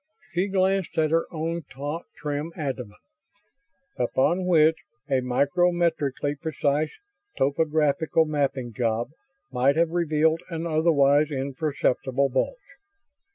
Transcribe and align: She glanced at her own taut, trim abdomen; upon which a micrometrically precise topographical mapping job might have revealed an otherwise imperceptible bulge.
She 0.33 0.47
glanced 0.47 0.97
at 0.97 1.11
her 1.11 1.27
own 1.31 1.61
taut, 1.71 2.05
trim 2.17 2.51
abdomen; 2.55 2.97
upon 3.99 4.47
which 4.47 4.77
a 5.07 5.21
micrometrically 5.21 6.37
precise 6.41 6.89
topographical 7.37 8.25
mapping 8.25 8.73
job 8.73 9.09
might 9.51 9.75
have 9.75 9.91
revealed 9.91 10.41
an 10.49 10.65
otherwise 10.65 11.29
imperceptible 11.29 12.29
bulge. 12.29 12.57